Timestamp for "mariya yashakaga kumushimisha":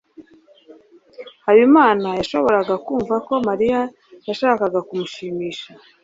3.47-5.69